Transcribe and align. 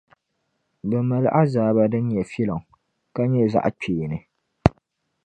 bɛ 0.89 0.97
mali 1.09 1.29
azaaba 1.41 1.83
din 1.91 2.05
nyɛ 2.09 2.21
filiŋ, 2.31 2.61
ka 3.15 3.21
nyɛ 3.31 3.41
zaɣikpeeni. 3.53 4.19